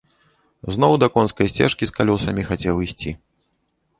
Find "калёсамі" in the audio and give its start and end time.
1.99-2.45